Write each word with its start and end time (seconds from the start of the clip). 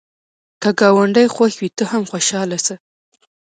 که 0.61 0.69
ګاونډی 0.79 1.27
خوښ 1.35 1.53
وي، 1.57 1.69
ته 1.77 1.83
هم 1.91 2.03
خوشحاله 2.11 2.57
شه 2.65 2.75